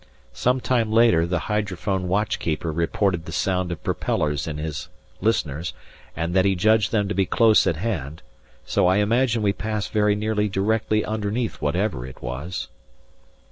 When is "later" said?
0.91-1.27